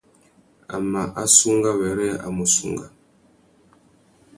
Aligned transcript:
A 0.75 0.77
mà 0.91 1.03
assunga 1.25 1.71
wêrê 1.79 2.09
a 2.27 2.29
mù 2.35 2.45
sunga. 2.55 2.87